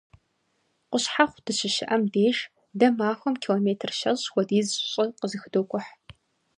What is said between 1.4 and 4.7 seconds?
дыщыщыӀэм деж, дэ махуэм километр щэщӏ хуэдиз